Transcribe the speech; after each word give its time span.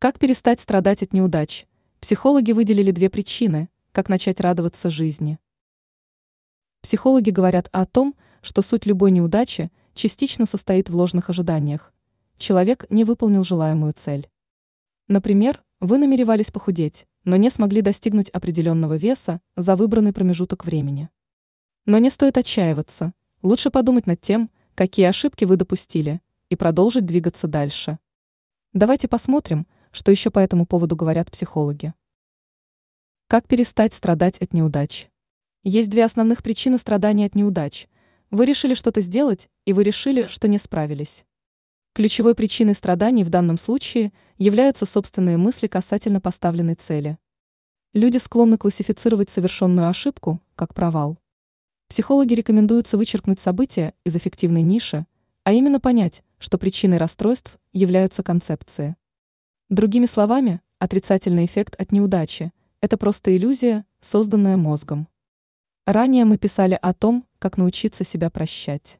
Как 0.00 0.20
перестать 0.20 0.60
страдать 0.60 1.02
от 1.02 1.12
неудач? 1.12 1.66
Психологи 1.98 2.52
выделили 2.52 2.92
две 2.92 3.10
причины, 3.10 3.68
как 3.90 4.08
начать 4.08 4.38
радоваться 4.38 4.90
жизни. 4.90 5.40
Психологи 6.82 7.30
говорят 7.30 7.68
о 7.72 7.84
том, 7.84 8.14
что 8.40 8.62
суть 8.62 8.86
любой 8.86 9.10
неудачи 9.10 9.72
частично 9.94 10.46
состоит 10.46 10.88
в 10.88 10.96
ложных 10.96 11.30
ожиданиях. 11.30 11.92
Человек 12.36 12.86
не 12.90 13.02
выполнил 13.02 13.42
желаемую 13.42 13.92
цель. 13.92 14.30
Например, 15.08 15.64
вы 15.80 15.98
намеревались 15.98 16.52
похудеть, 16.52 17.08
но 17.24 17.34
не 17.34 17.50
смогли 17.50 17.82
достигнуть 17.82 18.30
определенного 18.30 18.96
веса 18.96 19.40
за 19.56 19.74
выбранный 19.74 20.12
промежуток 20.12 20.64
времени. 20.64 21.08
Но 21.86 21.98
не 21.98 22.10
стоит 22.10 22.38
отчаиваться, 22.38 23.14
лучше 23.42 23.70
подумать 23.70 24.06
над 24.06 24.20
тем, 24.20 24.48
какие 24.76 25.06
ошибки 25.06 25.44
вы 25.44 25.56
допустили, 25.56 26.20
и 26.50 26.54
продолжить 26.54 27.04
двигаться 27.04 27.48
дальше. 27.48 27.98
Давайте 28.72 29.08
посмотрим, 29.08 29.66
что 29.98 30.12
еще 30.12 30.30
по 30.30 30.38
этому 30.38 30.64
поводу 30.64 30.94
говорят 30.94 31.28
психологи. 31.28 31.92
Как 33.26 33.48
перестать 33.48 33.94
страдать 33.94 34.38
от 34.38 34.54
неудач? 34.54 35.08
Есть 35.64 35.90
две 35.90 36.04
основных 36.04 36.44
причины 36.44 36.78
страдания 36.78 37.26
от 37.26 37.34
неудач. 37.34 37.88
Вы 38.30 38.46
решили 38.46 38.74
что-то 38.74 39.00
сделать, 39.00 39.48
и 39.64 39.72
вы 39.72 39.82
решили, 39.82 40.28
что 40.28 40.46
не 40.46 40.58
справились. 40.58 41.24
Ключевой 41.94 42.36
причиной 42.36 42.76
страданий 42.76 43.24
в 43.24 43.28
данном 43.28 43.58
случае 43.58 44.12
являются 44.36 44.86
собственные 44.86 45.36
мысли 45.36 45.66
касательно 45.66 46.20
поставленной 46.20 46.76
цели. 46.76 47.18
Люди 47.92 48.18
склонны 48.18 48.56
классифицировать 48.56 49.30
совершенную 49.30 49.88
ошибку 49.88 50.40
как 50.54 50.74
провал. 50.74 51.18
Психологи 51.88 52.34
рекомендуются 52.34 52.98
вычеркнуть 52.98 53.40
события 53.40 53.94
из 54.04 54.14
эффективной 54.14 54.62
ниши, 54.62 55.06
а 55.42 55.52
именно 55.52 55.80
понять, 55.80 56.22
что 56.38 56.56
причиной 56.56 56.98
расстройств 56.98 57.58
являются 57.72 58.22
концепции. 58.22 58.94
Другими 59.70 60.06
словами, 60.06 60.62
отрицательный 60.78 61.44
эффект 61.44 61.74
от 61.78 61.92
неудачи– 61.92 62.52
это 62.80 62.96
просто 62.96 63.36
иллюзия, 63.36 63.84
созданная 64.00 64.56
мозгом. 64.56 65.08
Ранее 65.84 66.24
мы 66.24 66.38
писали 66.38 66.78
о 66.80 66.94
том, 66.94 67.26
как 67.38 67.58
научиться 67.58 68.02
себя 68.02 68.30
прощать. 68.30 68.98